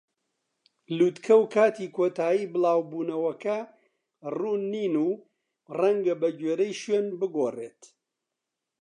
لووتکە 0.97 1.33
و 1.39 1.43
کاتی 1.53 1.87
کۆتایی 1.95 2.51
بڵاو 2.53 2.79
بوونەوەکە 2.89 3.57
ڕوون 4.37 4.61
نین 4.73 4.95
و 5.07 5.11
ڕەنگە 5.79 6.15
بەگوێرەی 6.21 6.77
شوێن 6.81 7.07
بگۆڕێت. 7.19 7.81